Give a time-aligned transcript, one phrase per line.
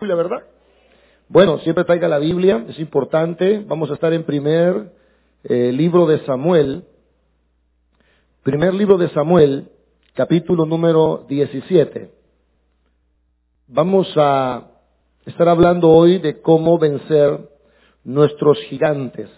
[0.00, 0.44] Biblia, ¿verdad?
[1.28, 3.64] Bueno, siempre traiga la Biblia, es importante.
[3.66, 4.92] Vamos a estar en primer
[5.42, 6.84] eh, libro de Samuel.
[8.44, 9.72] Primer libro de Samuel,
[10.14, 12.12] capítulo número 17.
[13.66, 14.68] Vamos a
[15.26, 17.48] estar hablando hoy de cómo vencer
[18.04, 19.28] nuestros gigantes.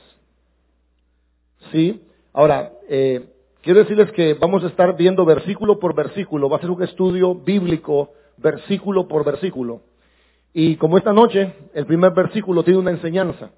[1.73, 2.03] ¿Sí?
[2.35, 3.31] Ahora, eh,
[3.63, 6.51] quiero decirles que vamos a estar viendo versículo por versículo.
[6.51, 9.89] Va a ser un estudio bíblico, versículo por versículo.
[10.53, 13.51] Y como esta noche el primer versículo tiene una enseñanza,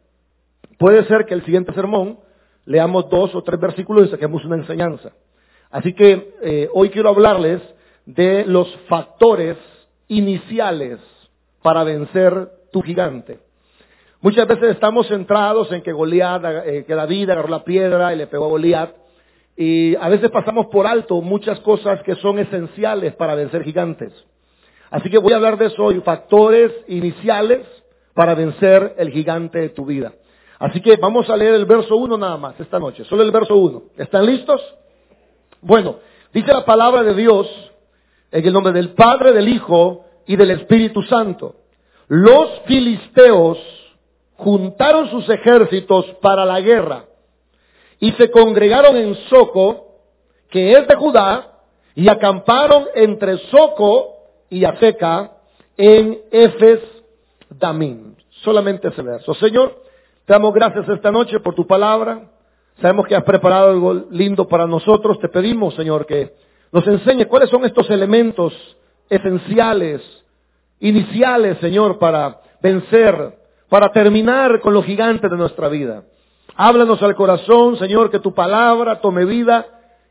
[0.78, 2.18] puede ser que el siguiente sermón
[2.64, 5.12] leamos dos o tres versículos y saquemos una enseñanza.
[5.70, 7.62] Así que eh, hoy quiero hablarles
[8.04, 9.56] de los factores
[10.08, 10.98] iniciales
[11.62, 13.38] para vencer tu gigante.
[14.20, 18.26] Muchas veces estamos centrados en que Goliat, eh, que David agarró la piedra y le
[18.26, 18.90] pegó a Goliat,
[19.56, 24.12] y a veces pasamos por alto muchas cosas que son esenciales para vencer gigantes.
[24.92, 27.66] Así que voy a hablar de eso hoy, factores iniciales
[28.12, 30.12] para vencer el gigante de tu vida.
[30.58, 33.56] Así que vamos a leer el verso 1 nada más esta noche, solo el verso
[33.56, 33.82] 1.
[33.96, 34.60] ¿Están listos?
[35.62, 35.96] Bueno,
[36.34, 37.48] dice la palabra de Dios
[38.30, 41.56] en el nombre del Padre, del Hijo y del Espíritu Santo.
[42.08, 43.58] Los filisteos
[44.36, 47.06] juntaron sus ejércitos para la guerra
[47.98, 49.86] y se congregaron en Soco,
[50.50, 51.60] que es de Judá,
[51.94, 54.21] y acamparon entre Soco
[54.52, 55.32] y Ateca
[55.78, 56.80] en Efes
[57.48, 58.14] Damim.
[58.42, 59.32] Solamente ese verso.
[59.34, 59.82] Señor,
[60.26, 62.30] te damos gracias esta noche por tu palabra.
[62.78, 65.18] Sabemos que has preparado algo lindo para nosotros.
[65.20, 66.34] Te pedimos, Señor, que
[66.70, 68.52] nos enseñe cuáles son estos elementos
[69.08, 70.02] esenciales,
[70.80, 73.38] iniciales, Señor, para vencer,
[73.70, 76.04] para terminar con los gigantes de nuestra vida.
[76.56, 79.66] Háblanos al corazón, Señor, que tu palabra tome vida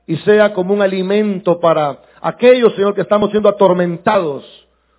[0.08, 4.46] y sea como un alimento para aquellos, Señor, que estamos siendo atormentados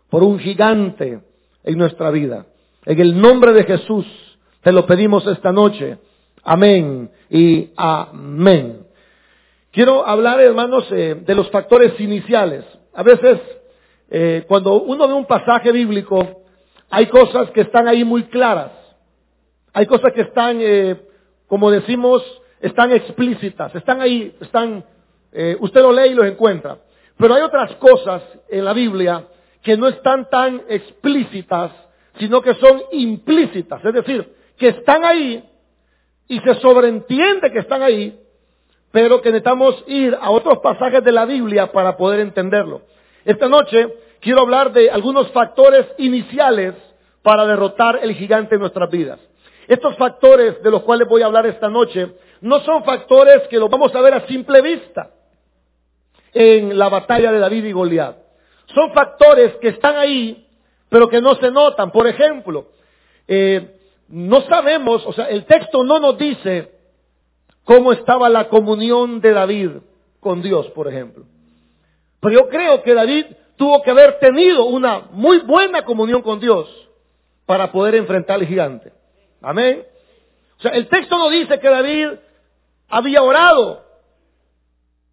[0.08, 1.20] por un gigante
[1.64, 2.46] en nuestra vida.
[2.84, 4.06] En el nombre de Jesús
[4.62, 5.98] te lo pedimos esta noche.
[6.44, 8.86] Amén y amén.
[9.70, 12.64] Quiero hablar, hermanos, eh, de los factores iniciales.
[12.94, 13.40] A veces,
[14.10, 16.42] eh, cuando uno ve un pasaje bíblico,
[16.90, 18.72] hay cosas que están ahí muy claras.
[19.72, 21.00] Hay cosas que están, eh,
[21.46, 22.22] como decimos,
[22.60, 24.84] están explícitas, están ahí, están,
[25.60, 26.78] usted lo lee y los encuentra.
[27.16, 29.26] Pero hay otras cosas en la Biblia
[29.62, 31.70] que no están tan explícitas,
[32.18, 33.84] sino que son implícitas.
[33.84, 35.44] Es decir, que están ahí
[36.28, 38.18] y se sobreentiende que están ahí,
[38.90, 42.82] pero que necesitamos ir a otros pasajes de la Biblia para poder entenderlo.
[43.24, 43.88] Esta noche
[44.20, 46.74] quiero hablar de algunos factores iniciales
[47.22, 49.20] para derrotar el gigante en nuestras vidas.
[49.68, 53.70] Estos factores de los cuales voy a hablar esta noche no son factores que los
[53.70, 55.10] vamos a ver a simple vista
[56.32, 58.16] en la batalla de David y Goliat.
[58.74, 60.46] Son factores que están ahí,
[60.88, 61.90] pero que no se notan.
[61.90, 62.68] Por ejemplo,
[63.28, 63.76] eh,
[64.08, 66.70] no sabemos, o sea, el texto no nos dice
[67.64, 69.70] cómo estaba la comunión de David
[70.20, 71.24] con Dios, por ejemplo.
[72.20, 73.26] Pero yo creo que David
[73.56, 76.68] tuvo que haber tenido una muy buena comunión con Dios
[77.46, 78.92] para poder enfrentar al gigante.
[79.40, 79.84] Amén.
[80.58, 82.08] O sea, el texto no dice que David
[82.88, 83.81] había orado,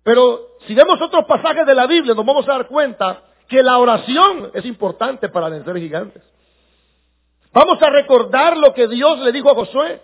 [0.10, 3.78] pero si vemos otros pasajes de la Biblia, nos vamos a dar cuenta que la
[3.78, 6.24] oración es importante para vencer gigantes.
[7.54, 10.02] Vamos a recordar lo que Dios le dijo a Josué.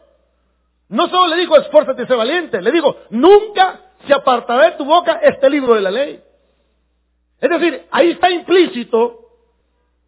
[0.90, 4.86] No solo le dijo esfuérzate y sé valiente, le dijo, nunca se apartará de tu
[4.86, 6.22] boca este libro de la ley.
[7.42, 9.22] Es decir, ahí está implícito,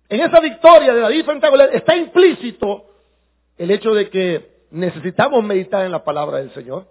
[0.10, 2.86] en esa victoria de David frente a Goliat, está implícito
[3.58, 6.86] el hecho de que necesitamos meditar en la palabra del Señor.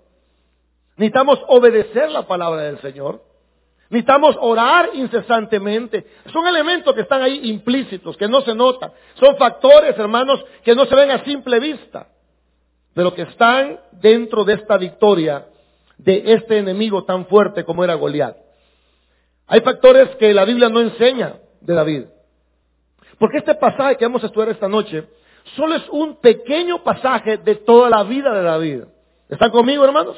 [0.97, 3.23] Necesitamos obedecer la palabra del Señor.
[3.91, 6.07] Necesitamos orar incesantemente.
[6.33, 8.93] Son elementos que están ahí implícitos, que no se notan.
[9.15, 12.09] Son factores, hermanos, que no se ven a simple vista,
[12.95, 15.47] pero que están dentro de esta victoria
[15.99, 18.37] de este enemigo tan fuerte como era Goliat.
[19.47, 22.05] Hay factores que la Biblia no enseña de David.
[23.19, 25.05] Porque este pasaje que vamos a estudiar esta noche
[25.55, 28.83] solo es un pequeño pasaje de toda la vida de David.
[29.28, 30.16] ¿Están conmigo, hermanos?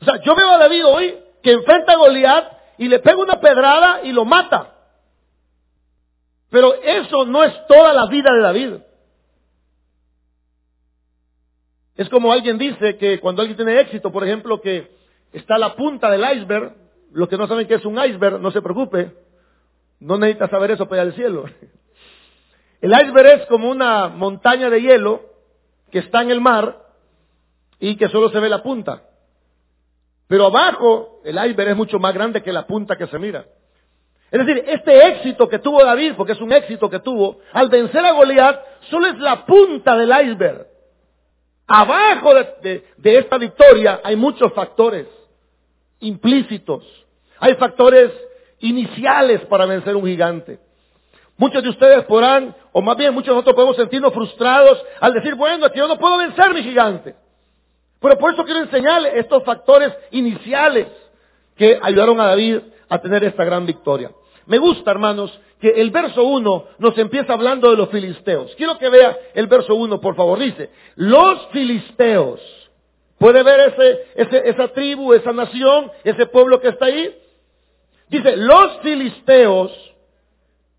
[0.00, 3.40] O sea, yo veo a David hoy que enfrenta a Goliat y le pega una
[3.40, 4.74] pedrada y lo mata.
[6.50, 8.74] Pero eso no es toda la vida de David.
[11.96, 14.96] Es como alguien dice que cuando alguien tiene éxito, por ejemplo, que
[15.32, 16.74] está la punta del iceberg,
[17.12, 19.12] los que no saben qué es un iceberg, no se preocupe,
[19.98, 21.44] no necesita saber eso para ir al cielo.
[22.80, 25.22] El iceberg es como una montaña de hielo
[25.90, 26.80] que está en el mar
[27.80, 29.02] y que solo se ve la punta.
[30.28, 33.46] Pero abajo el iceberg es mucho más grande que la punta que se mira.
[34.30, 38.04] Es decir, este éxito que tuvo David, porque es un éxito que tuvo, al vencer
[38.04, 38.60] a Goliat,
[38.90, 40.66] solo es la punta del iceberg.
[41.66, 45.06] Abajo de, esta victoria hay muchos factores
[46.00, 46.84] implícitos.
[47.40, 48.10] Hay factores
[48.60, 50.58] iniciales para vencer un gigante.
[51.38, 55.36] Muchos de ustedes podrán, o más bien muchos de nosotros podemos sentirnos frustrados al decir,
[55.36, 57.14] bueno, es que yo no puedo vencer mi gigante.
[58.00, 60.86] Pero por eso quiero enseñarles estos factores iniciales
[61.56, 62.58] que ayudaron a David
[62.88, 64.10] a tener esta gran victoria.
[64.46, 68.54] Me gusta, hermanos, que el verso 1 nos empieza hablando de los filisteos.
[68.56, 70.38] Quiero que vea el verso 1, por favor.
[70.38, 72.40] Dice, los filisteos.
[73.18, 73.74] ¿Puede ver
[74.16, 77.14] ese, esa tribu, esa nación, ese pueblo que está ahí?
[78.08, 79.72] Dice, los filisteos,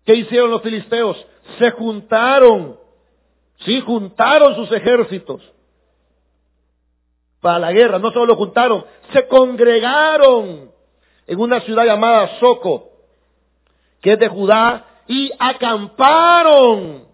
[0.06, 1.24] ¿qué hicieron los filisteos?
[1.58, 2.78] Se juntaron.
[3.58, 5.42] Sí, juntaron sus ejércitos
[7.40, 7.98] para la guerra.
[7.98, 10.70] No solo lo juntaron, se congregaron
[11.26, 12.90] en una ciudad llamada Soco,
[14.00, 17.04] que es de Judá, y acamparon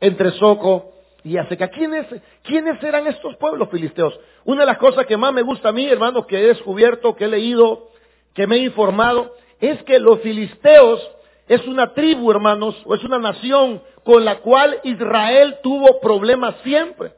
[0.00, 0.92] entre Soco
[1.24, 1.68] y Aseca.
[1.68, 2.06] ¿Quiénes,
[2.42, 4.18] ¿Quiénes eran estos pueblos filisteos?
[4.44, 7.24] Una de las cosas que más me gusta a mí, hermano, que he descubierto, que
[7.24, 7.88] he leído,
[8.34, 11.00] que me he informado, es que los filisteos
[11.48, 17.12] es una tribu, hermanos, o es una nación con la cual Israel tuvo problemas siempre.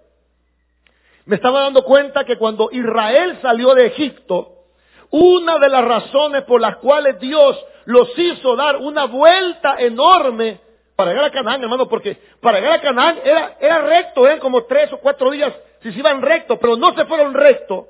[1.26, 4.62] Me estaba dando cuenta que cuando Israel salió de Egipto,
[5.10, 10.60] una de las razones por las cuales Dios los hizo dar una vuelta enorme
[10.96, 14.92] para llegar a Canaán, hermano, porque para llegar a Canaán era, recto, eran como tres
[14.92, 15.52] o cuatro días
[15.82, 17.88] si se iban recto, pero no se fueron recto.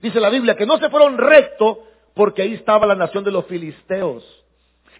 [0.00, 3.46] Dice la Biblia que no se fueron recto porque ahí estaba la nación de los
[3.46, 4.24] filisteos.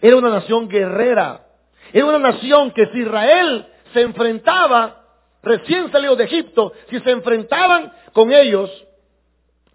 [0.01, 1.45] Era una nación guerrera.
[1.91, 4.98] Era una nación que si Israel se enfrentaba
[5.41, 8.69] recién salidos de Egipto, si se enfrentaban con ellos,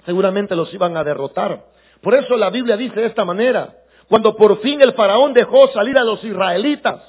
[0.04, 1.64] seguramente los iban a derrotar.
[2.02, 3.74] Por eso la Biblia dice de esta manera,
[4.08, 7.00] cuando por fin el faraón dejó salir a los israelitas,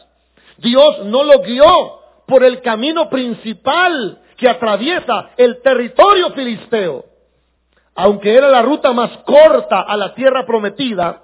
[0.58, 7.06] Dios no lo guió por el camino principal que atraviesa el territorio filisteo.
[7.96, 11.22] Aunque era la ruta más corta a la tierra prometida,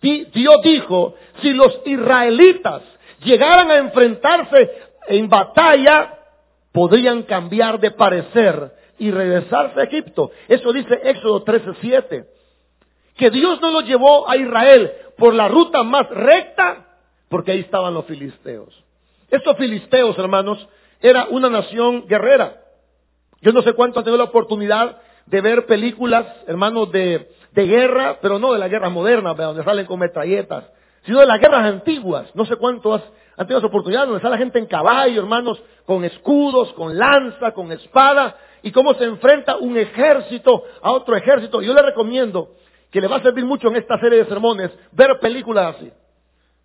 [0.00, 2.82] Dios dijo, si los israelitas
[3.24, 4.70] llegaran a enfrentarse
[5.08, 6.15] en batalla,
[6.76, 10.30] podrían cambiar de parecer y regresarse a Egipto.
[10.46, 12.26] Eso dice Éxodo 13:7.
[13.16, 16.86] Que Dios no lo llevó a Israel por la ruta más recta,
[17.30, 18.84] porque ahí estaban los filisteos.
[19.30, 20.68] Estos filisteos, hermanos,
[21.00, 22.58] era una nación guerrera.
[23.40, 28.18] Yo no sé cuánto han tenido la oportunidad de ver películas, hermanos, de, de guerra,
[28.20, 30.64] pero no de la guerra moderna, donde salen con metralletas,
[31.06, 32.28] sino de las guerras antiguas.
[32.34, 33.02] No sé cuánto has,
[33.36, 37.52] han tenido esa oportunidad, donde sale la gente en caballo, hermanos, con escudos, con lanza,
[37.52, 41.60] con espada, y cómo se enfrenta un ejército a otro ejército.
[41.60, 42.54] Yo le recomiendo
[42.90, 45.92] que le va a servir mucho en esta serie de sermones ver películas así.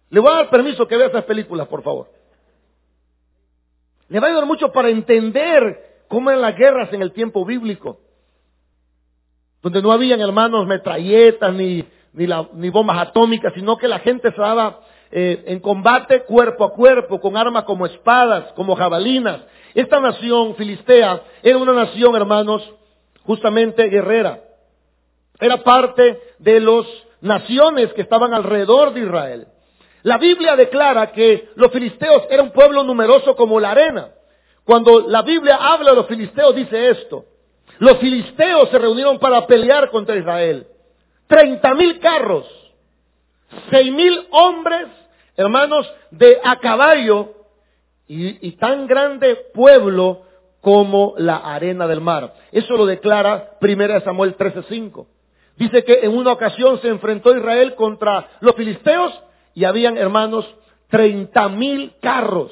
[0.10, 2.08] Le voy a dar permiso que vea esas películas, por favor.
[4.08, 8.00] Le va a ayudar mucho para entender cómo eran las guerras en el tiempo bíblico.
[9.62, 14.82] Donde no habían, hermanos, metralletas ni, ni bombas atómicas, sino que la gente se daba
[15.12, 19.42] eh, en combate cuerpo a cuerpo, con armas como espadas, como jabalinas.
[19.74, 22.62] Esta nación filistea era una nación, hermanos,
[23.24, 24.42] justamente guerrera.
[25.40, 26.86] Era parte de las
[27.22, 29.48] naciones que estaban alrededor de Israel.
[30.04, 34.10] La Biblia declara que los filisteos eran un pueblo numeroso como la arena.
[34.64, 37.26] Cuando la Biblia habla de los filisteos dice esto.
[37.80, 40.68] Los filisteos se reunieron para pelear contra Israel.
[41.28, 42.46] Treinta mil carros,
[43.70, 44.88] seis mil hombres
[45.42, 47.34] hermanos, de a caballo
[48.08, 50.24] y, tan grande pueblo
[50.60, 52.34] como la arena del mar.
[52.52, 55.08] Eso lo declara 1 Samuel 13:5.
[55.58, 59.14] Dice que en una ocasión se enfrentó Israel contra los filisteos
[59.54, 60.46] y habían, hermanos,
[60.90, 62.52] treinta mil carros,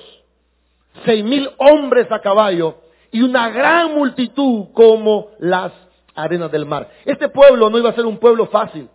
[1.05, 2.75] seis mil hombres a caballo
[3.11, 5.71] y una gran multitud como las
[6.15, 6.89] arenas del mar.
[7.05, 8.89] Este pueblo no iba a ser un pueblo fácil.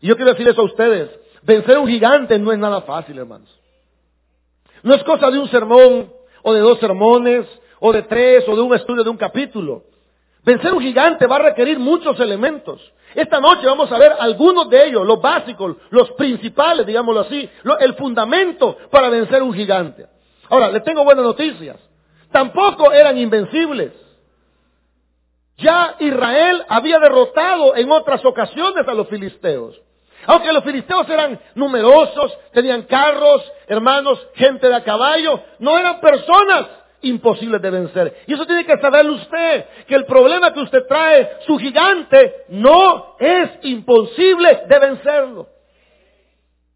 [0.00, 1.10] Y yo quiero decir eso a ustedes.
[1.42, 3.48] Vencer un gigante no es nada fácil, hermanos.
[4.82, 7.46] No es cosa de un sermón, o de dos sermones,
[7.80, 9.84] o de tres, o de un estudio de un capítulo.
[10.44, 12.80] Vencer un gigante va a requerir muchos elementos.
[13.14, 17.48] Esta noche vamos a ver algunos de ellos, los básicos, los principales, digámoslo así,
[17.80, 20.06] el fundamento para vencer un gigante.
[20.48, 21.76] Ahora, les tengo buenas noticias.
[22.30, 23.92] Tampoco eran invencibles.
[25.58, 29.80] Ya Israel había derrotado en otras ocasiones a los filisteos.
[30.26, 36.66] Aunque los filisteos eran numerosos, tenían carros, hermanos, gente de a caballo, no eran personas
[37.02, 38.22] imposibles de vencer.
[38.26, 43.16] Y eso tiene que saberlo usted, que el problema que usted trae, su gigante, no
[43.18, 45.48] es imposible de vencerlo.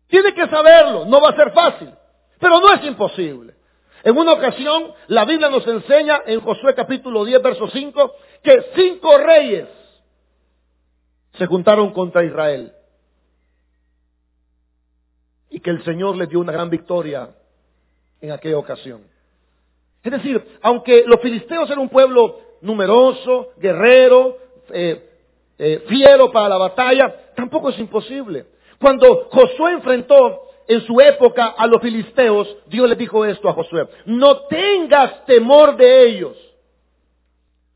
[0.09, 1.91] Tiene que saberlo, no va a ser fácil,
[2.39, 3.55] pero no es imposible.
[4.03, 9.19] En una ocasión, la Biblia nos enseña en Josué capítulo 10, verso 5, que cinco
[9.19, 9.69] reyes
[11.33, 12.73] se juntaron contra Israel.
[15.57, 17.31] Y que el Señor les dio una gran victoria
[18.21, 19.01] en aquella ocasión.
[20.03, 24.37] Es decir, aunque los filisteos eran un pueblo numeroso, guerrero,
[24.69, 25.09] eh,
[25.57, 28.45] eh, fiero para la batalla, tampoco es imposible.
[28.79, 33.89] Cuando Josué enfrentó en su época a los filisteos, Dios le dijo esto a Josué,
[34.05, 36.37] no tengas temor de ellos,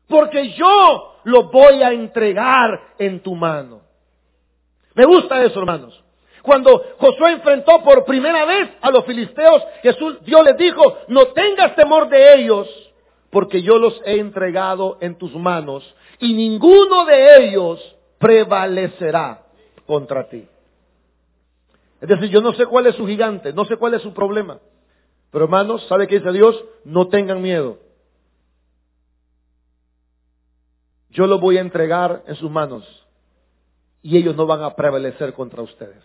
[0.07, 3.81] porque yo los voy a entregar en tu mano.
[4.93, 5.99] Me gusta eso, hermanos.
[6.41, 11.75] Cuando Josué enfrentó por primera vez a los filisteos, Jesús, Dios les dijo, no tengas
[11.75, 12.67] temor de ellos,
[13.29, 15.83] porque yo los he entregado en tus manos,
[16.19, 19.43] y ninguno de ellos prevalecerá
[19.85, 20.47] contra ti.
[22.01, 24.59] Es decir, yo no sé cuál es su gigante, no sé cuál es su problema.
[25.29, 26.63] Pero hermanos, ¿sabe qué dice Dios?
[26.83, 27.77] No tengan miedo.
[31.11, 32.85] Yo los voy a entregar en sus manos
[34.01, 36.03] y ellos no van a prevalecer contra ustedes.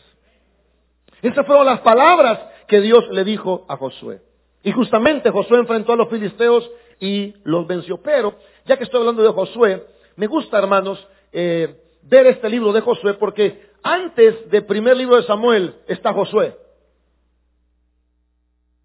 [1.22, 4.20] Esas fueron las palabras que Dios le dijo a Josué.
[4.62, 6.68] Y justamente Josué enfrentó a los filisteos
[6.98, 7.98] y los venció.
[8.02, 12.80] Pero, ya que estoy hablando de Josué, me gusta, hermanos, eh, ver este libro de
[12.80, 16.56] Josué porque antes del primer libro de Samuel está Josué.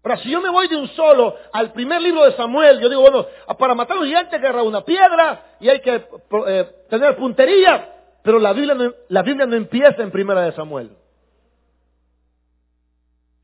[0.04, 3.02] Ahora, si yo me voy de un solo al primer libro de Samuel, yo digo,
[3.02, 6.04] bueno, para matar a un gigante hay una piedra y hay que
[6.48, 10.90] eh, tener puntería, pero la Biblia, la Biblia no empieza en primera de Samuel.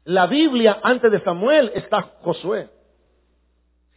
[0.09, 2.71] La Biblia antes de Samuel está Josué.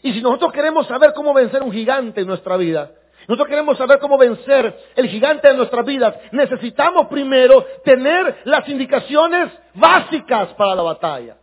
[0.04, 2.92] Y si nosotros queremos saber cómo vencer un gigante en nuestra vida,
[3.30, 6.14] nosotros queremos saber cómo vencer el gigante de nuestras vidas.
[6.34, 11.38] Necesitamos primero tener las indicaciones básicas para la batalla.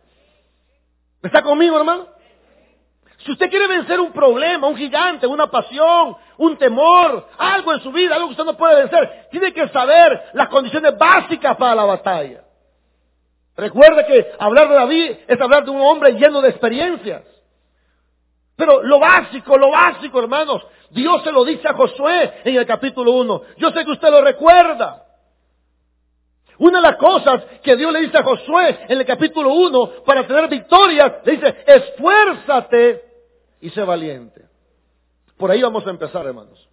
[1.23, 2.05] ¿Está conmigo, hermano?
[3.25, 7.91] Si usted quiere vencer un problema, un gigante, una pasión, un temor, algo en su
[7.91, 11.85] vida, algo que usted no puede vencer, tiene que saber las condiciones básicas para la
[11.85, 12.43] batalla.
[13.59, 17.23] Recuerde que hablar de David es hablar de un hombre lleno de experiencias.
[18.55, 23.11] Pero lo básico, lo básico, hermanos, Dios se lo dice a Josué en el capítulo
[23.11, 23.41] 1.
[23.57, 25.05] Yo sé que usted lo recuerda.
[26.57, 30.25] Una de las cosas que Dios le dice a Josué en el capítulo 1 para
[30.25, 33.03] tener victoria, le dice, esfuérzate
[33.61, 34.41] y sé valiente.
[35.37, 36.69] Por ahí vamos a empezar, hermanos.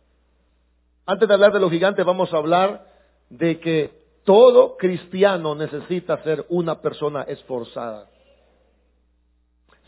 [1.04, 2.86] Antes de hablar de los gigantes, vamos a hablar
[3.28, 8.10] de que todo cristiano necesita ser una persona esforzada.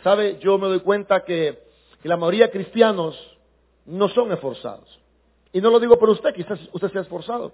[0.04, 0.38] ¿Sabe?
[0.38, 1.58] Yo me doy cuenta que
[2.04, 3.16] la mayoría de cristianos
[3.84, 4.98] no son esforzados.
[5.52, 7.52] Y no lo digo por usted, quizás usted sea esforzado.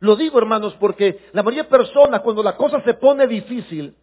[0.00, 3.94] Lo digo, hermanos, porque la mayoría de personas, cuando la cosa se pone difícil,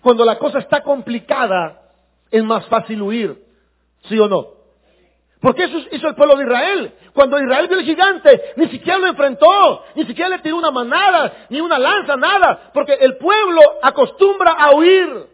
[0.00, 1.92] cuando la cosa está complicada,
[2.30, 3.44] es más fácil huir.
[4.08, 4.61] ¿Sí o no?
[5.42, 6.94] Porque eso hizo el pueblo de Israel.
[7.12, 11.46] Cuando Israel vio el gigante, ni siquiera lo enfrentó, ni siquiera le tiró una manada,
[11.50, 12.70] ni una lanza, nada.
[12.72, 15.26] Porque el pueblo acostumbra a huir.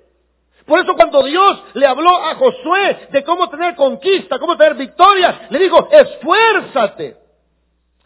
[0.64, 5.46] Por eso cuando Dios le habló a Josué de cómo tener conquista, cómo tener victoria,
[5.50, 7.18] le dijo, esfuérzate.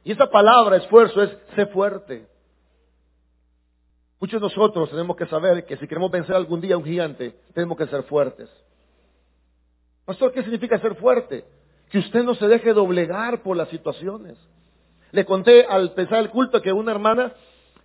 [0.02, 2.26] Y esa palabra, esfuerzo, es sé fuerte.
[4.18, 7.32] Muchos de nosotros tenemos que saber que si queremos vencer algún día a un gigante,
[7.54, 8.50] tenemos que ser fuertes.
[10.04, 11.44] Pastor, ¿qué significa ser fuerte?
[11.92, 14.38] Que usted no se deje doblegar por las situaciones.
[15.10, 17.34] Le conté al empezar el culto que una hermana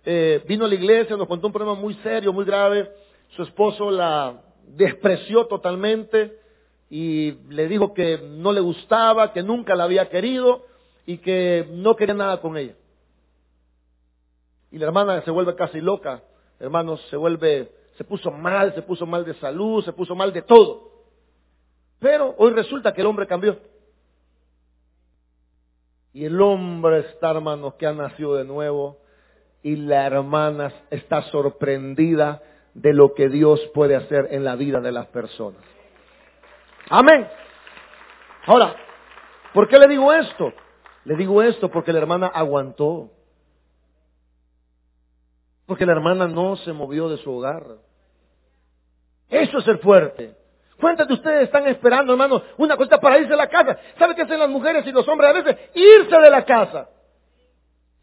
[0.02, 2.90] eh, vino a la iglesia, nos contó un problema muy serio, muy grave.
[3.36, 6.38] Su esposo la despreció totalmente
[6.88, 10.64] y le dijo que no le gustaba, que nunca la había querido
[11.04, 12.76] y que no quería nada con ella.
[14.70, 16.22] Y la hermana se vuelve casi loca,
[16.58, 20.40] hermanos, se vuelve, se puso mal, se puso mal de salud, se puso mal de
[20.40, 20.92] todo.
[21.98, 23.58] Pero hoy resulta que el hombre cambió.
[26.18, 28.98] Y el hombre está, hermanos, que ha nacido de nuevo.
[29.62, 32.42] Y la hermana está sorprendida
[32.74, 35.62] de lo que Dios puede hacer en la vida de las personas.
[36.90, 37.24] Amén.
[38.46, 38.74] Ahora,
[39.54, 40.52] ¿por qué le digo esto?
[41.04, 43.12] Le digo esto porque la hermana aguantó.
[45.66, 47.64] Porque la hermana no se movió de su hogar.
[49.28, 50.36] Eso es ser fuerte.
[50.80, 53.76] ¿Cuántas de ustedes están esperando, hermano, una cosa para irse a la casa?
[53.98, 55.56] ¿Sabe qué hacen las mujeres y los hombres a veces?
[55.74, 56.88] Irse de la casa.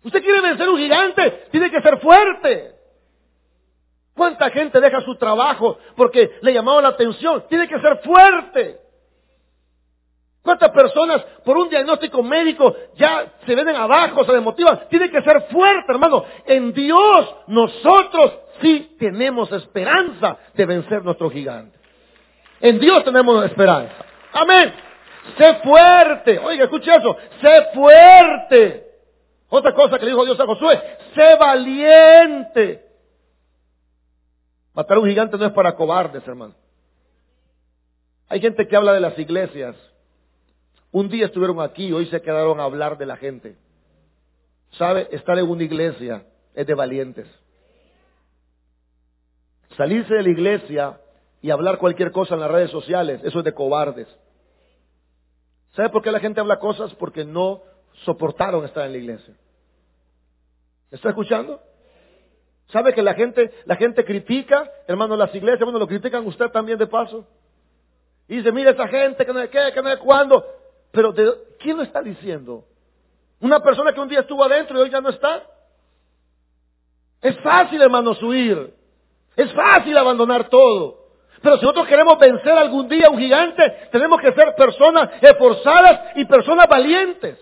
[0.04, 2.76] Usted quiere vencer un gigante, tiene que ser fuerte.
[4.14, 7.46] ¿Cuánta gente deja su trabajo porque le llamaba la atención?
[7.48, 8.80] Tiene que ser fuerte.
[10.42, 14.88] ¿Cuántas personas por un diagnóstico médico ya se ven abajo, se desmotivan?
[14.90, 16.24] Tiene que ser fuerte, hermano.
[16.46, 21.75] En Dios nosotros sí tenemos esperanza de vencer nuestro gigante.
[22.66, 23.94] En Dios tenemos esperanza.
[24.34, 24.74] Amén.
[25.38, 26.40] Sé fuerte.
[26.40, 27.16] Oiga, escuche eso.
[27.40, 28.88] Sé fuerte.
[29.50, 30.82] Otra cosa que le dijo Dios a Josué.
[31.14, 32.84] Sé valiente.
[34.74, 36.56] Matar a un gigante no es para cobardes, hermano.
[38.30, 39.76] Hay gente que habla de las iglesias
[40.92, 43.58] un día estuvieron aquí, hoy se quedaron a hablar de la gente.
[44.72, 45.08] ¿Sabe?
[45.12, 47.28] Estar en una iglesia es de valientes.
[49.78, 51.00] Salirse de la iglesia
[51.42, 54.08] y hablar cualquier cosa en las redes sociales, eso es de cobardes.
[55.76, 56.94] ¿Sabe por qué la gente habla cosas?
[56.96, 57.62] Porque no
[58.04, 59.36] soportaron estar en la iglesia.
[60.92, 61.60] ¿Está escuchando?
[62.68, 66.78] ¿Sabe que la gente, la gente critica, hermano, las iglesias, bueno, lo critican usted también
[66.78, 67.28] de paso?
[68.28, 70.46] Y dice, mira esa gente, que no es qué, que no es cuándo.
[70.92, 71.14] Pero
[71.60, 72.66] ¿quién lo está diciendo?
[73.40, 75.44] ¿Una persona que un día estuvo adentro y hoy ya no está?
[77.22, 78.74] Es fácil, hermanos, huir.
[79.36, 81.05] Es fácil abandonar todo.
[81.46, 86.14] Pero si nosotros queremos vencer algún día a un gigante, tenemos que ser personas esforzadas
[86.16, 87.38] y personas valientes.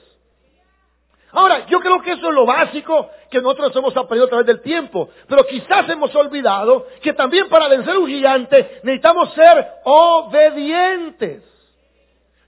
[1.32, 4.62] Ahora, yo creo que eso es lo básico que nosotros hemos aprendido a través del
[4.62, 5.08] tiempo.
[5.26, 11.42] Pero quizás hemos olvidado que también para vencer un gigante necesitamos ser obedientes.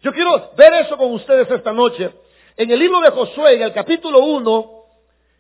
[0.02, 2.12] Yo quiero ver eso con ustedes esta noche.
[2.58, 4.72] En el libro de Josué, en el capítulo 1,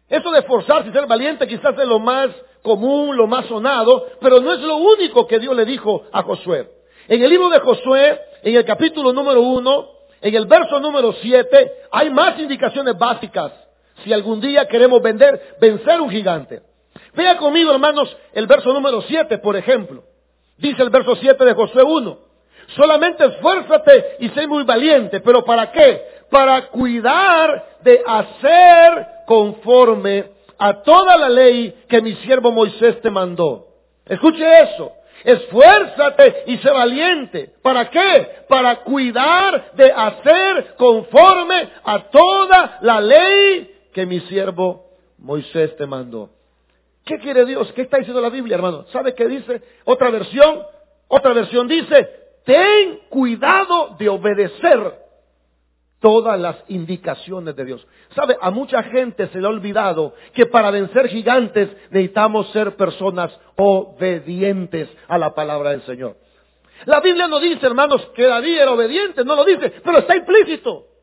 [0.07, 2.29] eso de esforzarse y ser valiente quizás es lo más
[2.65, 6.67] común, lo más sonado, pero no es lo único que Dios le dijo a Josué.
[7.07, 9.89] En el libro de Josué, en el capítulo número 1,
[10.21, 13.53] en el verso número 7, hay más indicaciones básicas
[14.03, 16.61] si algún día queremos vender, vencer un gigante.
[17.13, 20.03] Vea conmigo, hermanos, el verso número 7, por ejemplo.
[20.57, 22.17] Dice el verso 7 de Josué 1.
[22.75, 25.21] Solamente esfuérzate y sé muy valiente.
[25.21, 26.01] ¿Pero para qué?
[26.29, 33.67] Para cuidar de hacer conforme a toda la ley que mi siervo Moisés te mandó.
[34.05, 34.91] Escuche eso.
[35.23, 37.53] Esfuérzate y sé valiente.
[37.61, 38.45] ¿Para qué?
[38.47, 44.85] Para cuidar de hacer conforme a toda la ley que mi siervo
[45.17, 46.29] Moisés te mandó.
[47.05, 47.71] ¿Qué quiere Dios?
[47.73, 48.85] ¿Qué está diciendo la Biblia, hermano?
[48.91, 49.61] ¿Sabe qué dice?
[49.85, 50.63] Otra versión,
[51.07, 52.09] otra versión dice,
[52.45, 55.04] ten cuidado de obedecer
[55.99, 57.87] todas las indicaciones de Dios.
[58.15, 58.37] ¿Sabe?
[58.41, 64.89] A mucha gente se le ha olvidado que para vencer gigantes necesitamos ser personas obedientes
[65.07, 66.17] a la palabra del Señor.
[66.85, 70.94] La Biblia no dice, hermanos, que David era obediente, no lo dice, pero está implícito.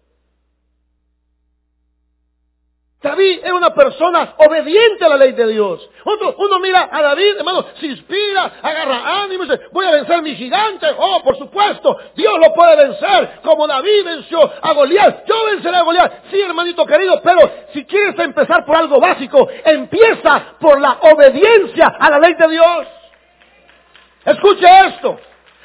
[3.03, 5.91] David era una persona obediente a la ley de Dios.
[6.05, 10.23] Otro, uno mira a David, hermano, se inspira, agarra ánimo y dice, voy a vencer
[10.23, 10.87] mi gigante.
[10.97, 13.41] Oh, por supuesto, Dios lo puede vencer.
[13.43, 16.13] Como David venció a Goliat, yo venceré a Goliat.
[16.31, 22.09] Sí, hermanito querido, pero si quieres empezar por algo básico, empieza por la obediencia a
[22.09, 22.87] la ley de Dios.
[24.25, 25.19] Escuche esto.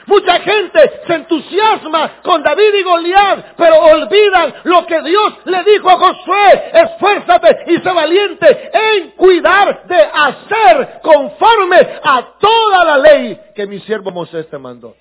[0.08, 5.90] Mucha gente se entusiasma con David y Goliat, pero olvidan lo que Dios le dijo
[5.90, 6.72] a Josué.
[6.74, 13.80] Esfuérzate y sé valiente en cuidar de hacer conforme a toda la ley que mi
[13.82, 14.96] siervo Moisés te mandó.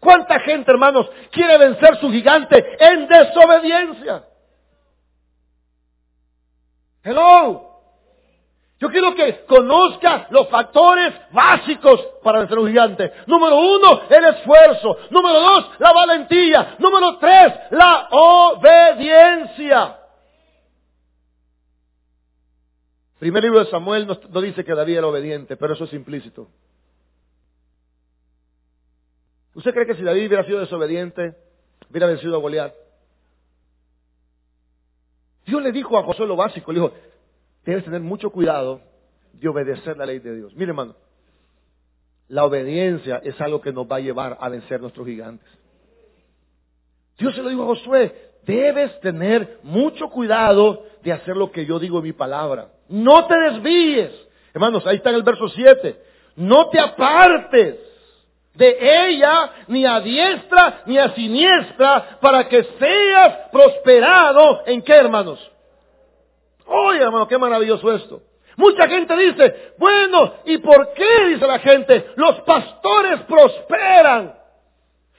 [0.00, 4.24] ¿Cuánta gente, hermanos, quiere vencer su gigante en desobediencia?
[7.04, 7.67] Hello.
[8.80, 13.12] Yo quiero que conozca los factores básicos para vencer un gigante.
[13.26, 14.98] Número uno, el esfuerzo.
[15.10, 16.76] Número dos, la valentía.
[16.78, 19.98] Número tres, la obediencia.
[23.18, 26.48] Primer libro de Samuel no, dice que David era obediente, pero eso es implícito.
[29.54, 31.34] ¿Usted cree que si David hubiera sido desobediente,
[31.90, 32.72] hubiera vencido a Goliat?
[35.46, 36.94] Dios le dijo a Josué lo básico, le dijo,
[37.70, 38.80] debes tener mucho cuidado
[39.34, 40.54] de obedecer la ley de Dios.
[40.54, 40.96] Mire, hermano,
[42.28, 45.46] la obediencia es algo que nos va a llevar a vencer nuestros gigantes.
[47.18, 51.78] Dios se lo dijo a Josué, debes tener mucho cuidado de hacer lo que yo
[51.78, 52.68] digo en mi palabra.
[52.88, 54.12] No te desvíes.
[54.54, 55.96] Hermanos, ahí está en el verso 7.
[56.36, 57.76] No te apartes
[58.54, 65.38] de ella ni a diestra ni a siniestra para que seas prosperado en qué, hermanos?
[66.68, 68.22] Oye, hermano, qué maravilloso esto.
[68.56, 71.26] Mucha gente dice, bueno, ¿y por qué?
[71.28, 74.34] Dice la gente, los pastores prosperan.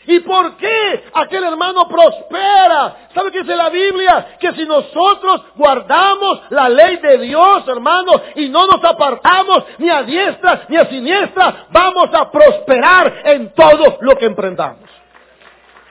[0.06, 3.10] ¿Y por qué aquel hermano prospera?
[3.14, 4.38] ¿Sabe qué dice la Biblia?
[4.40, 10.04] Que si nosotros guardamos la ley de Dios, hermano, y no nos apartamos ni a
[10.04, 14.90] diestra ni a siniestra, vamos a prosperar en todo lo que emprendamos.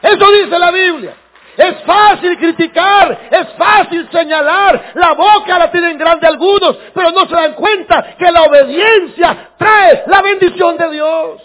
[0.02, 1.14] Eso dice la Biblia.
[1.58, 7.34] Es fácil criticar, es fácil señalar, la boca la tienen grande algunos, pero no se
[7.34, 11.42] dan cuenta que la obediencia trae la bendición de Dios.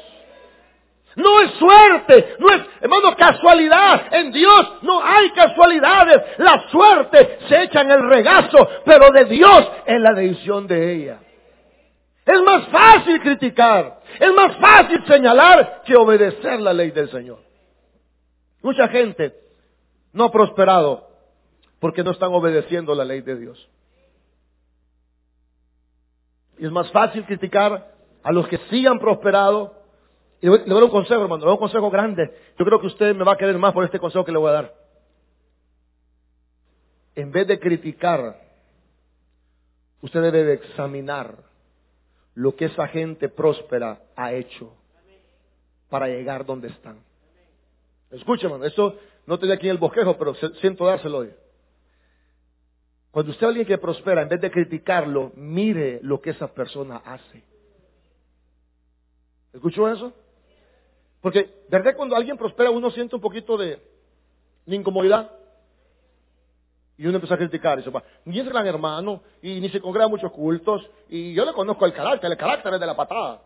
[1.15, 4.03] No es suerte, no es, hermano, casualidad.
[4.11, 6.21] En Dios no hay casualidades.
[6.37, 11.19] La suerte se echa en el regazo, pero de Dios es la decisión de ella.
[12.23, 17.39] Es más fácil criticar, es más fácil señalar que obedecer la ley del Señor.
[18.61, 19.42] Mucha gente
[20.13, 21.09] no prosperado
[21.79, 23.69] porque no están obedeciendo la ley de Dios.
[26.57, 29.83] Y es más fácil criticar a los que sí han prosperado
[30.39, 32.29] y le voy, a dar un consejo, hermano, le voy un consejo grande.
[32.59, 34.49] Yo creo que usted me va a querer más por este consejo que le voy
[34.49, 34.73] a dar.
[37.15, 38.41] En vez de criticar,
[40.01, 41.37] usted debe de examinar
[42.35, 44.73] lo que esa gente próspera ha hecho
[45.89, 46.97] para llegar donde están.
[48.13, 48.95] Escuche, hermano, esto
[49.25, 51.33] no tenía aquí en el bosquejo, pero siento dárselo hoy.
[53.09, 56.97] Cuando usted a alguien que prospera, en vez de criticarlo, mire lo que esa persona
[57.05, 57.43] hace.
[59.51, 60.13] ¿Escuchó eso?
[61.21, 61.95] Porque, ¿verdad?
[61.95, 63.79] Cuando alguien prospera, uno siente un poquito de,
[64.67, 65.31] incomodidad.
[66.97, 70.07] Y uno empieza a criticar, y dice, ni es gran hermano, y ni se congrega
[70.07, 73.41] muchos cultos, y yo le conozco el carácter, el carácter es de la patada.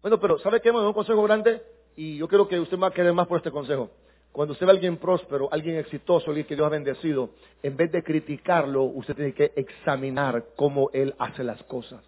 [0.00, 0.70] Bueno, pero ¿sabe qué?
[0.70, 1.60] Me un consejo grande,
[1.98, 3.90] y yo creo que usted va a querer más por este consejo.
[4.30, 7.30] Cuando usted ve a alguien próspero, alguien exitoso, alguien que Dios ha bendecido,
[7.60, 12.00] en vez de criticarlo, usted tiene que examinar cómo él hace las cosas.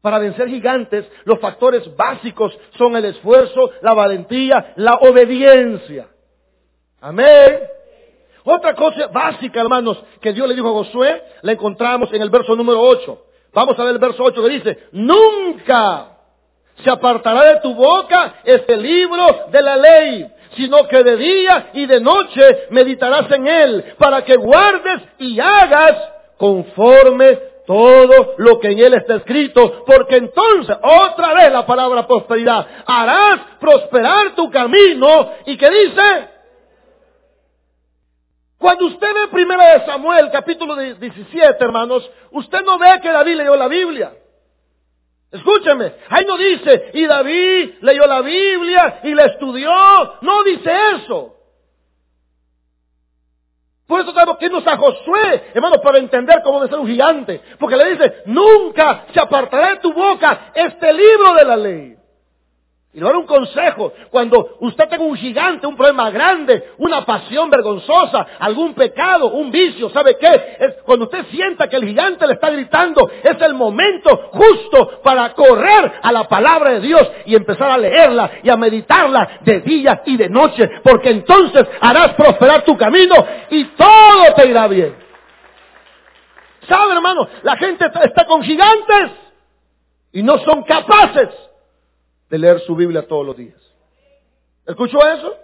[0.00, 6.08] Para vencer gigantes, los factores básicos son el esfuerzo, la valentía, la obediencia.
[7.02, 7.58] Amén.
[8.44, 12.56] Otra cosa básica, hermanos, que Dios le dijo a Josué, la encontramos en el verso
[12.56, 13.26] número 8.
[13.52, 16.13] Vamos a ver el verso 8 que dice, nunca
[16.82, 21.86] se apartará de tu boca este libro de la ley, sino que de día y
[21.86, 25.96] de noche meditarás en él, para que guardes y hagas
[26.36, 32.66] conforme todo lo que en él está escrito, porque entonces, otra vez la palabra prosperidad,
[32.86, 36.28] harás prosperar tu camino, y que dice,
[38.58, 43.56] cuando usted ve primera de Samuel, capítulo 17, hermanos, usted no ve que David leyó
[43.56, 44.12] la Biblia.
[45.34, 49.68] Escúcheme, ahí no dice, y David leyó la Biblia y la estudió,
[50.20, 51.34] no dice eso.
[53.88, 57.40] Por eso tenemos que irnos a Josué, hermano, para entender cómo debe ser un gigante.
[57.58, 61.96] Porque le dice, nunca se apartará de tu boca este libro de la ley.
[62.94, 63.92] Y le voy un consejo.
[64.08, 69.90] Cuando usted tenga un gigante, un problema grande, una pasión vergonzosa, algún pecado, un vicio,
[69.90, 70.56] ¿sabe qué?
[70.60, 75.34] Es cuando usted sienta que el gigante le está gritando, es el momento justo para
[75.34, 80.02] correr a la palabra de Dios y empezar a leerla y a meditarla de día
[80.06, 80.70] y de noche.
[80.84, 83.16] Porque entonces harás prosperar tu camino
[83.50, 84.94] y todo te irá bien.
[86.68, 87.26] ¿Sabe, hermano?
[87.42, 89.10] La gente está con gigantes
[90.12, 91.30] y no son capaces
[92.34, 93.54] de leer su Biblia todos los días.
[94.66, 95.36] ¿Escuchó eso?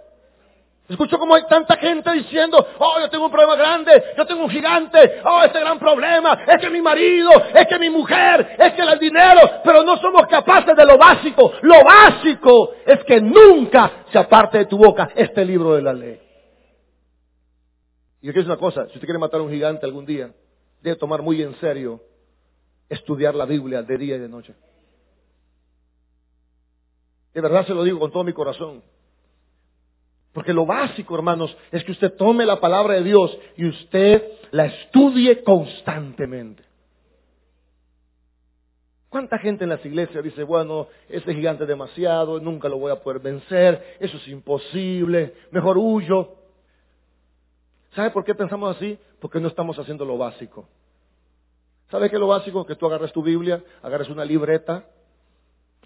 [0.89, 4.49] Escuchó como hay tanta gente diciendo, oh, yo tengo un problema grande, yo tengo un
[4.49, 8.81] gigante, oh, este gran problema, es que mi marido, es que mi mujer, es que
[8.81, 11.53] el dinero, pero no somos capaces de lo básico.
[11.61, 16.19] Lo básico es que nunca se aparte de tu boca este libro de la ley.
[18.21, 20.29] Y yo quiero una cosa, si usted quiere matar a un gigante algún día,
[20.81, 22.01] debe tomar muy en serio
[22.89, 24.53] estudiar la Biblia de día y de noche.
[27.33, 28.83] De verdad se lo digo con todo mi corazón.
[30.33, 34.65] Porque lo básico, hermanos, es que usted tome la palabra de Dios y usted la
[34.65, 36.63] estudie constantemente.
[39.09, 43.01] ¿Cuánta gente en las iglesias dice, bueno, ese gigante es demasiado, nunca lo voy a
[43.01, 46.37] poder vencer, eso es imposible, mejor huyo?
[47.93, 48.97] ¿Sabe por qué pensamos así?
[49.19, 50.65] Porque no estamos haciendo lo básico.
[51.89, 52.65] ¿Sabe qué es lo básico?
[52.65, 54.85] Que tú agarres tu Biblia, agarres una libreta,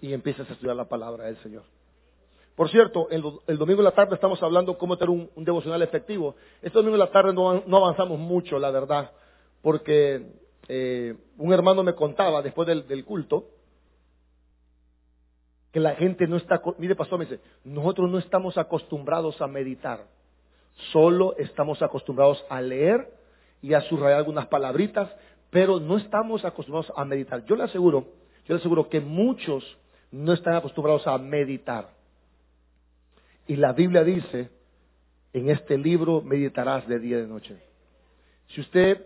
[0.00, 1.62] y empiezas a estudiar la palabra del Señor.
[2.56, 6.36] Por cierto, el, domingo en la tarde estamos hablando cómo tener un, devocional efectivo.
[6.62, 9.12] Este domingo en la tarde no, avanzamos mucho, la verdad,
[9.60, 10.26] porque
[10.66, 13.44] eh, un hermano me contaba después del, culto
[15.70, 20.06] que la gente no está, mire pastor, me dice, nosotros no estamos acostumbrados a meditar,
[20.92, 23.12] solo estamos acostumbrados a leer
[23.60, 25.14] y a subrayar algunas palabritas,
[25.50, 27.44] pero no estamos acostumbrados a meditar.
[27.44, 28.06] Yo le aseguro,
[28.46, 29.62] yo le aseguro que muchos
[30.16, 31.90] no están acostumbrados a meditar.
[33.46, 34.50] Y la Biblia dice,
[35.32, 37.56] en este libro meditarás de día y de noche.
[38.48, 39.04] Si usted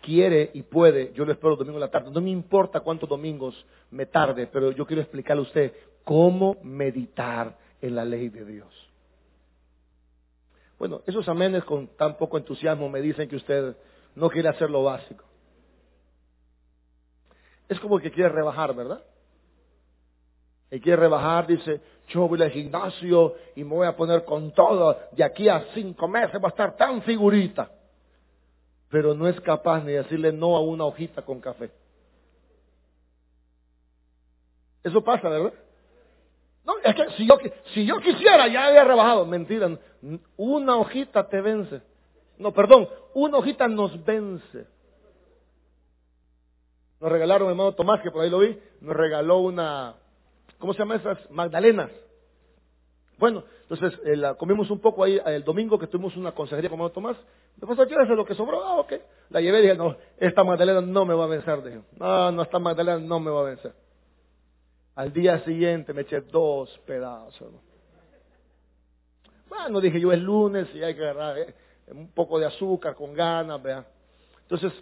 [0.00, 3.66] quiere y puede, yo lo espero domingo en la tarde, no me importa cuántos domingos
[3.90, 5.72] me tarde, pero yo quiero explicarle a usted
[6.04, 8.90] cómo meditar en la ley de Dios.
[10.78, 13.76] Bueno, esos amenes con tan poco entusiasmo me dicen que usted
[14.14, 15.24] no quiere hacer lo básico.
[17.68, 19.02] Es como que quiere rebajar, ¿verdad?
[20.70, 24.98] Y quiere rebajar, dice, yo voy al gimnasio y me voy a poner con todo,
[25.12, 27.70] de aquí a cinco meses va a estar tan figurita.
[28.88, 31.70] Pero no es capaz ni decirle no a una hojita con café.
[34.82, 35.52] Eso pasa, ¿verdad?
[36.64, 37.38] No, es que si yo,
[37.74, 39.26] si yo quisiera ya había rebajado.
[39.26, 39.76] Mentira,
[40.36, 41.80] una hojita te vence.
[42.38, 44.66] No, perdón, una hojita nos vence.
[47.00, 49.96] Nos regalaron, hermano Tomás, que por ahí lo vi, nos regaló una,
[50.58, 51.30] ¿cómo se llama esas?
[51.30, 51.90] Magdalenas.
[53.18, 56.76] Bueno, entonces eh, la comimos un poco ahí el domingo que tuvimos una consejería con
[56.78, 57.16] hermano Tomás.
[57.60, 58.62] Me pasó, ¿quieres lo que sobró?
[58.62, 58.92] Ah, ok.
[59.30, 61.62] La llevé y dije, no, esta Magdalena no me va a vencer.
[61.62, 63.72] Dije, no, no, esta Magdalena no me va a vencer.
[64.94, 67.52] Al día siguiente me eché dos pedazos.
[69.48, 71.54] Bueno, dije yo, es lunes y hay que agarrar eh,
[71.92, 73.86] un poco de azúcar con ganas, vea.
[74.42, 74.72] Entonces,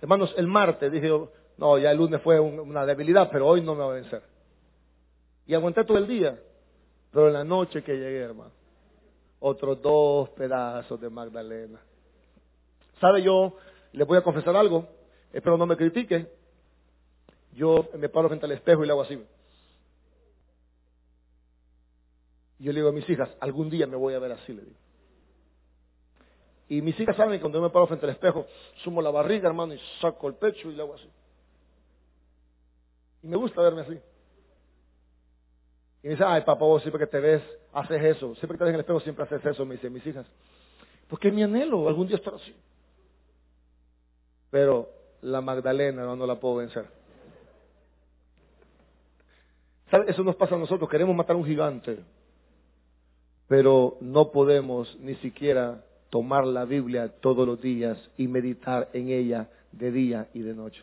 [0.00, 3.74] hermanos, el martes dije yo, no, ya el lunes fue una debilidad, pero hoy no
[3.74, 4.31] me va a vencer.
[5.46, 6.38] Y aguanté todo el día.
[7.10, 8.52] Pero en la noche que llegué, hermano,
[9.40, 11.80] otros dos pedazos de Magdalena.
[13.00, 13.56] ¿Sabe yo?
[13.92, 14.86] Le voy a confesar algo.
[15.32, 16.26] Espero no me critique.
[17.54, 19.22] Yo me paro frente al espejo y le hago así.
[22.58, 24.62] Y yo le digo a mis hijas, algún día me voy a ver así, le
[24.62, 24.76] digo.
[26.68, 28.46] Y mis hijas saben que cuando yo me paro frente al espejo,
[28.82, 31.10] sumo la barriga, hermano, y saco el pecho y le hago así.
[33.24, 34.00] Y me gusta verme así.
[36.02, 38.34] Y me dice, ay papá, vos siempre que te ves, haces eso.
[38.36, 40.26] Siempre que te ves en el espejo, siempre haces eso, me dicen mis hijas.
[41.08, 42.54] Porque es mi anhelo, algún día estar así.
[44.50, 44.88] Pero
[45.22, 46.86] la Magdalena no, no la puedo vencer.
[49.90, 50.10] ¿Sabe?
[50.10, 51.98] Eso nos pasa a nosotros, queremos matar a un gigante
[53.52, 59.50] pero no podemos ni siquiera tomar la Biblia todos los días y meditar en ella
[59.72, 60.82] de día y de noche.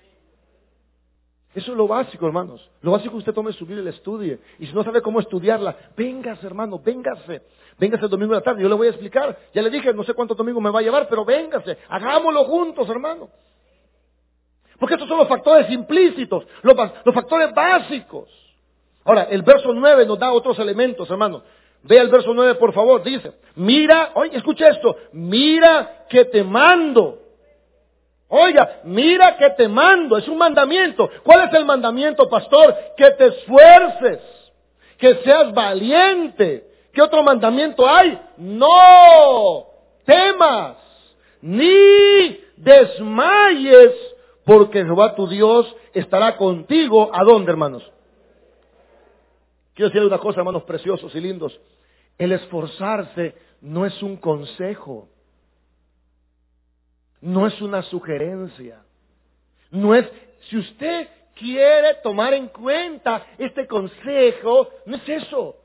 [1.53, 2.69] Eso es lo básico, hermanos.
[2.81, 4.39] Lo básico que usted tome su Biblia y la estudie.
[4.59, 7.41] Y si no sabe cómo estudiarla, véngase, hermano, véngase.
[7.79, 8.61] Véngase el domingo de la tarde.
[8.61, 9.37] Yo le voy a explicar.
[9.53, 11.77] Ya le dije, no sé cuántos domingos me va a llevar, pero véngase.
[11.89, 13.29] Hagámoslo juntos, hermano.
[14.77, 18.29] Porque estos son los factores implícitos, los, los factores básicos.
[19.03, 21.43] Ahora, el verso 9 nos da otros elementos, hermano.
[21.83, 23.03] Vea el verso 9, por favor.
[23.03, 24.95] Dice, mira, oye, escucha esto.
[25.13, 27.28] Mira que te mando.
[28.31, 30.15] Oiga, mira que te mando.
[30.17, 31.09] Es un mandamiento.
[31.23, 32.75] ¿Cuál es el mandamiento, pastor?
[32.95, 34.21] Que te esfuerces.
[34.97, 36.67] Que seas valiente.
[36.93, 38.19] ¿Qué otro mandamiento hay?
[38.37, 39.65] No
[40.05, 40.77] temas.
[41.41, 43.93] Ni desmayes.
[44.45, 47.09] Porque Jehová tu Dios estará contigo.
[47.11, 47.83] ¿A dónde, hermanos?
[49.73, 51.59] Quiero decirle una cosa, hermanos preciosos y lindos.
[52.17, 55.07] El esforzarse no es un consejo.
[57.21, 58.83] No es una sugerencia.
[59.71, 60.09] No es,
[60.49, 65.55] si usted quiere tomar en cuenta este consejo, no es eso.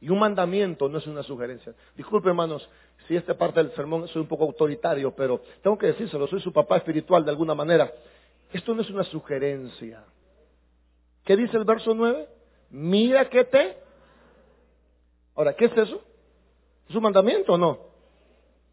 [0.00, 1.74] Y un mandamiento no es una sugerencia.
[1.96, 2.68] Disculpe, hermanos,
[3.06, 6.52] si esta parte del sermón soy un poco autoritario, pero tengo que decírselo, soy su
[6.52, 7.92] papá espiritual de alguna manera.
[8.52, 10.04] Esto no es una sugerencia.
[11.24, 12.28] ¿Qué dice el verso 9?
[12.70, 13.85] Mira que te...
[15.36, 16.02] Ahora, ¿qué es eso?
[16.88, 17.78] ¿Es un mandamiento o no?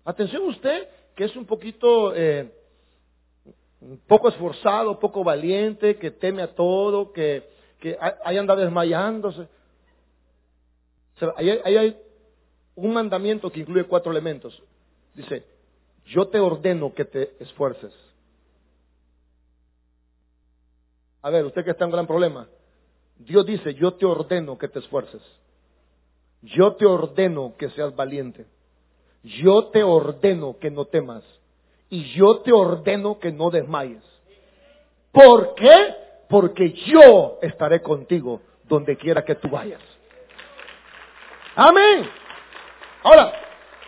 [0.06, 2.52] Atención usted, que es un poquito, eh,
[4.08, 7.50] poco esforzado, poco valiente, que teme a todo, que,
[7.80, 9.48] que ahí anda desmayándose.
[11.36, 11.98] ahí hay
[12.76, 14.62] un mandamiento que incluye cuatro elementos.
[15.14, 15.46] Dice,
[16.06, 17.94] yo te ordeno que te esfuerces.
[21.22, 22.48] A ver, usted que está en gran problema.
[23.18, 25.22] Dios dice, yo te ordeno que te esfuerces.
[26.44, 28.46] Yo te ordeno que seas valiente.
[29.24, 31.24] Yo te ordeno que no temas.
[31.90, 34.04] Y yo te ordeno que no desmayes.
[35.12, 35.96] ¿Por qué?
[36.28, 39.82] Porque yo estaré contigo donde quiera que tú vayas.
[41.56, 42.10] Amén.
[43.04, 43.32] Ahora,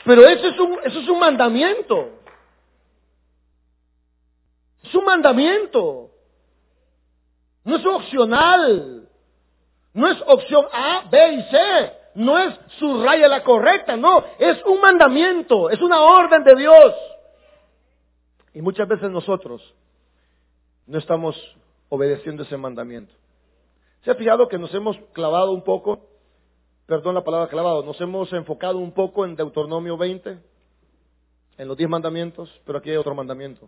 [0.06, 2.10] pero eso es un, eso es un mandamiento.
[4.84, 6.12] Es un mandamiento.
[7.64, 9.10] No es opcional.
[9.94, 12.05] No es opción A, B y C.
[12.16, 13.96] No es su raya la correcta.
[13.98, 15.70] No, es un mandamiento.
[15.70, 16.94] Es una orden de Dios.
[18.54, 19.62] Y muchas veces nosotros
[20.88, 21.36] no estamos
[21.90, 23.14] obedeciendo ese mandamiento.
[24.04, 26.08] ¿Se ha fijado que nos hemos clavado un poco?
[26.86, 27.84] Perdón la palabra clavado.
[27.84, 30.38] Nos hemos enfocado un poco en Deuteronomio 20,
[31.58, 33.68] en los diez mandamientos, pero aquí hay otro mandamiento.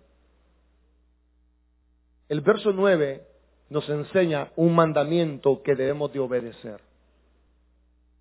[2.29, 3.25] El verso 9
[3.69, 6.87] nos enseña un mandamiento que debemos de obedecer.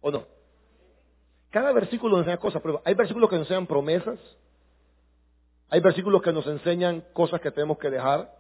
[0.06, 0.24] ¿O no?
[1.50, 4.20] Cada versículo nos enseña cosas, pero hay versículos que nos enseñan promesas,
[5.68, 8.32] hay versículos que nos enseñan cosas que tenemos que dejar,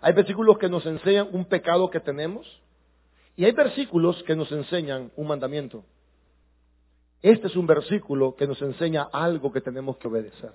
[0.00, 2.44] hay versículos que nos enseñan un pecado que tenemos,
[3.36, 5.84] y hay versículos que nos enseñan un mandamiento.
[7.22, 10.50] Este es un versículo que nos enseña algo que tenemos que obedecer.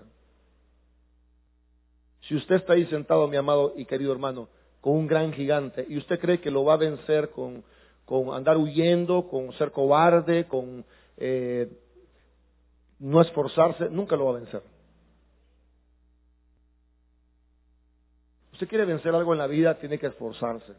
[2.23, 4.49] Si usted está ahí sentado, mi amado y querido hermano,
[4.81, 7.63] con un gran gigante, y usted cree que lo va a vencer con,
[8.33, 10.85] andar huyendo, con ser cobarde, con
[11.17, 11.69] eh,
[12.99, 14.63] no esforzarse, nunca lo va a vencer.
[18.53, 20.73] Usted quiere vencer algo en la vida, tiene que esforzarse.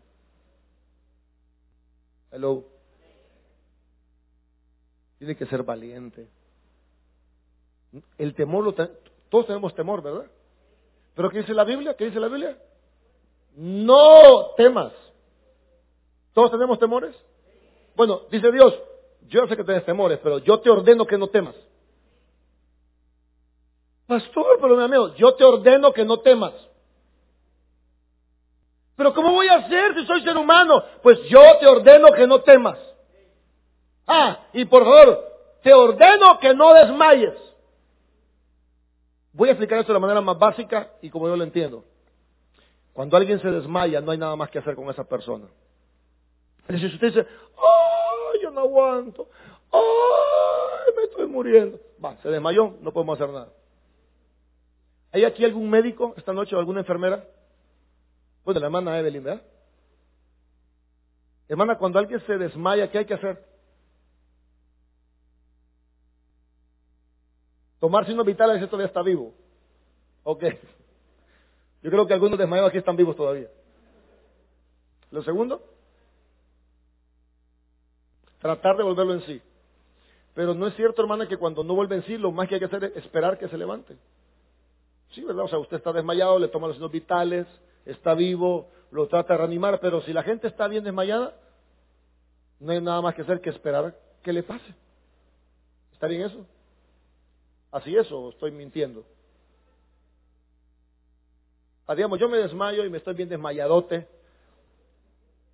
[2.31, 2.65] Hello.
[5.19, 6.29] Tiene que ser valiente.
[8.19, 10.31] El temor, lo todos tenemos temor, ¿verdad?
[11.15, 11.95] Pero ¿qué dice la Biblia?
[11.95, 12.59] ¿Qué dice la Biblia?
[13.57, 14.93] No temas.
[16.33, 17.15] ¿Todos tenemos temores?
[17.97, 18.79] Bueno, dice Dios,
[19.29, 21.55] yo sé que tienes temores, pero yo te ordeno que no temas.
[24.07, 26.53] Pastor, pero mi amigo, yo te ordeno que no temas.
[28.97, 30.83] Pero ¿cómo voy a hacer si soy ser humano?
[31.03, 32.79] Pues yo te ordeno que no temas.
[34.07, 35.25] Ah, y por favor,
[35.63, 37.39] te ordeno que no desmayes.
[39.33, 41.85] Voy a explicar esto de la manera más básica y como yo lo entiendo.
[42.93, 45.47] Cuando alguien se desmaya, no hay nada más que hacer con esa persona.
[46.79, 49.29] Si usted dice, ¡ay, yo no aguanto!
[49.73, 51.79] ¡ay, me estoy muriendo!
[52.03, 53.53] Va, se desmayó, no podemos hacer nada.
[55.13, 57.25] ¿Hay aquí algún médico esta noche o alguna enfermera?
[58.45, 59.43] Pues de la hermana Evelyn, ¿verdad?
[61.49, 63.45] Hermana, cuando alguien se desmaya, ¿qué hay que hacer?
[67.81, 69.35] Tomar signos vitales y todavía está vivo.
[70.23, 70.45] Ok.
[71.83, 73.49] Yo creo que algunos desmayados aquí están vivos todavía.
[75.11, 75.61] Lo segundo,
[78.41, 79.41] tratar de volverlo en sí.
[80.35, 82.61] Pero no es cierto, hermana, que cuando no vuelve en sí, lo más que hay
[82.61, 83.97] que hacer es esperar que se levante.
[85.11, 85.45] Sí, ¿verdad?
[85.45, 87.47] O sea, usted está desmayado, le toma los signos vitales,
[87.85, 91.35] está vivo, lo trata de reanimar, pero si la gente está bien desmayada,
[92.61, 94.75] no hay nada más que hacer que esperar que le pase.
[95.93, 96.47] ¿Está bien eso?
[97.73, 99.05] ¿Así es o estoy mintiendo?
[101.87, 104.07] Ah, yo me desmayo y me estoy bien desmayadote,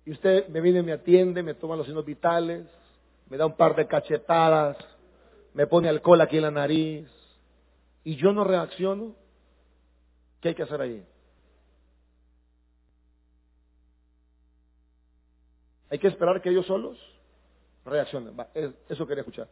[0.07, 2.65] y usted me viene me atiende, me toma los signos vitales,
[3.29, 4.77] me da un par de cachetadas,
[5.53, 7.09] me pone alcohol aquí en la nariz,
[8.05, 9.17] y yo no reacciono,
[10.39, 11.05] ¿qué hay que hacer ahí?
[15.89, 16.97] Hay que esperar que ellos solos
[17.83, 18.33] reaccionen.
[18.87, 19.49] eso quería escuchar.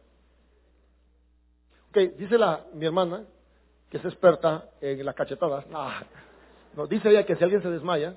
[1.90, 3.26] Ok, dice la, mi hermana,
[3.90, 5.66] que es experta en las cachetadas.
[5.74, 6.02] Ah,
[6.74, 8.16] no, dice ella que si alguien se desmaya,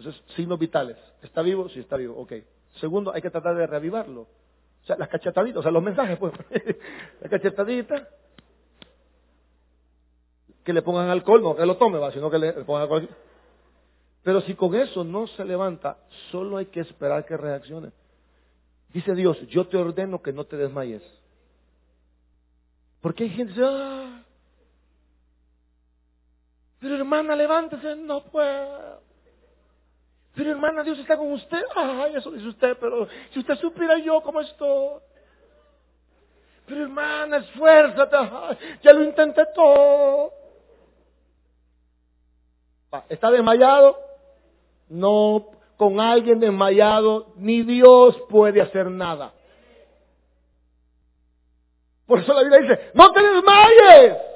[0.00, 0.96] entonces signos vitales.
[1.22, 1.68] ¿Está vivo?
[1.68, 2.16] Sí, está vivo.
[2.16, 2.32] Ok.
[2.80, 4.22] Segundo, hay que tratar de reavivarlo.
[4.22, 6.32] O sea, las cachetaditas, o sea, los mensajes, pues.
[7.20, 8.08] la cachetadita.
[10.64, 13.08] Que le pongan alcohol, no que lo tome, va, sino que le pongan alcohol.
[14.22, 15.98] Pero si con eso no se levanta,
[16.30, 17.92] solo hay que esperar que reaccione.
[18.92, 21.02] Dice Dios, yo te ordeno que no te desmayes.
[23.00, 24.22] Porque hay gente ah,
[26.80, 29.02] pero hermana, levántese, no puedo.
[30.34, 31.62] Pero hermana, Dios está con usted.
[31.74, 35.00] Ay, eso dice usted, pero si usted supiera yo cómo estoy.
[36.66, 38.16] Pero hermana, esfuérzate,
[38.82, 40.32] ya lo intenté todo.
[43.08, 43.98] ¿Está desmayado?
[44.88, 49.32] No con alguien desmayado, ni Dios puede hacer nada.
[52.06, 54.29] Por eso la Biblia dice, no te desmayes.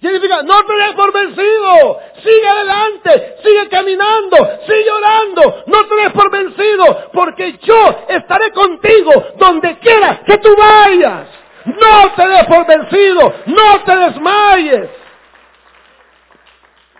[0.00, 2.00] Significa, no te des por vencido.
[2.22, 5.64] Sigue adelante, sigue caminando, sigue orando.
[5.66, 11.28] No te des por vencido, porque yo estaré contigo donde quiera que tú vayas.
[11.64, 14.90] No te des por vencido, no te desmayes.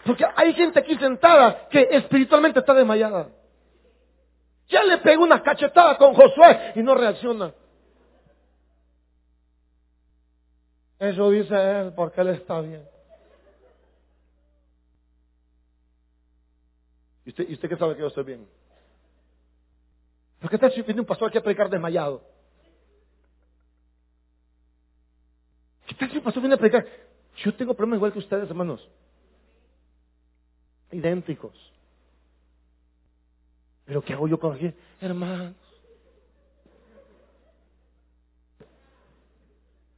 [0.04, 3.28] Porque hay gente aquí sentada que espiritualmente está desmayada.
[4.68, 7.52] Ya le pegó una cachetada con Josué y no reacciona.
[10.98, 12.84] Eso dice él porque él está bien.
[17.24, 18.46] ¿Y usted, ¿y usted qué sabe que yo estoy bien?
[20.40, 22.22] ¿Por qué está viene un pastor aquí a predicar desmayado?
[25.86, 26.86] ¿Qué tal si un pastor viene a predicar?
[27.36, 28.88] Yo tengo problemas igual que ustedes, hermanos
[30.90, 31.54] idénticos.
[33.84, 34.72] Pero ¿qué hago yo con aquí?
[35.00, 35.54] Hermanos.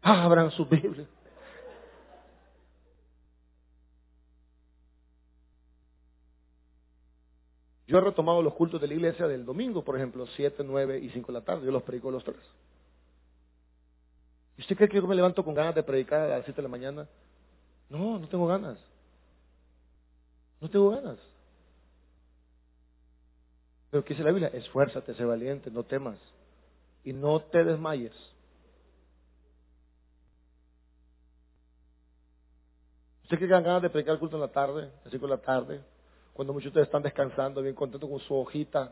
[0.08, 1.06] Abran su Biblia.
[7.86, 11.08] Yo he retomado los cultos de la iglesia del domingo, por ejemplo, 7, 9 y
[11.08, 11.64] 5 de la tarde.
[11.64, 12.36] Yo los predico los tres.
[14.58, 16.62] ¿Y usted cree que yo me levanto con ganas de predicar a las 7 de
[16.62, 17.08] la mañana?
[17.88, 18.78] No, no tengo ganas.
[20.60, 21.18] No tengo ganas.
[23.90, 24.50] Pero ¿qué dice la Biblia?
[24.52, 26.18] Esfuérzate, sé valiente, no temas.
[27.04, 28.12] Y no te desmayes.
[33.28, 35.36] ¿Usted cree que ganas de predicar el culto en la tarde, a 5 de la
[35.36, 35.82] tarde?
[36.32, 38.90] Cuando muchos de ustedes están descansando, bien contentos con su hojita.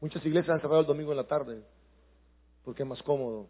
[0.00, 1.62] Muchas iglesias han cerrado el domingo en la tarde,
[2.64, 3.46] porque es más cómodo.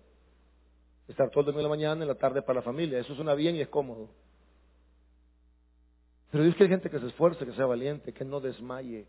[1.08, 2.98] Estar todo el domingo en la mañana, en la tarde para la familia.
[2.98, 4.10] Eso suena bien y es cómodo.
[6.30, 9.06] Pero Dios quiere gente que se esfuerce, que sea valiente, que no desmaye.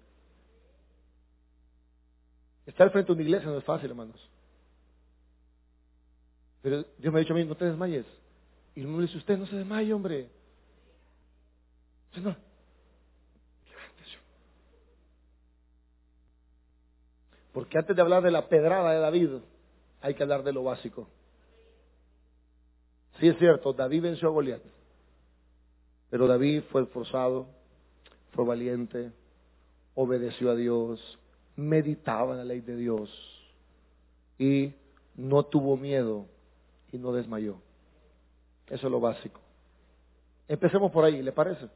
[2.65, 4.33] Estar frente a una iglesia no es fácil, hermanos.
[6.64, 8.05] Pero Dios me ha dicho a mí, no te desmayes.
[8.74, 10.30] Y el me dice, usted no se desmaye, hombre.
[12.16, 12.36] no.
[17.51, 19.30] Porque antes de hablar de la pedrada de David,
[20.01, 21.07] hay que hablar de lo básico.
[23.20, 24.61] Sí es cierto, David venció a Goliat.
[26.09, 27.45] Pero David fue esforzado,
[28.32, 29.11] fue valiente,
[29.93, 31.20] obedeció a Dios,
[31.55, 33.11] meditaba en la ley de Dios
[34.39, 34.74] y
[35.16, 36.26] no tuvo miedo
[36.94, 37.58] y no desmayó.
[38.68, 39.41] Eso es lo básico.
[40.48, 41.68] Empecemos por ahí, ¿le parece?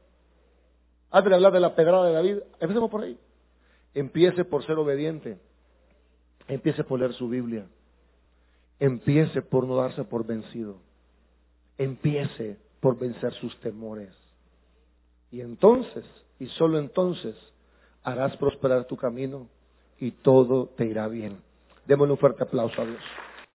[1.10, 3.18] Antes hablar de la pedrada de David, empecemos por ahí.
[3.94, 5.38] Empiece por ser obediente.
[6.46, 7.66] Empiece por leer su Biblia.
[8.78, 10.76] Empiece por no darse por vencido.
[11.76, 14.14] Empiece por vencer sus temores.
[15.32, 16.04] Y entonces,
[16.38, 17.36] y solo entonces,
[18.02, 19.48] harás prosperar tu camino
[19.98, 21.42] y todo te irá bien.
[21.86, 23.02] Démosle un fuerte aplauso a Dios.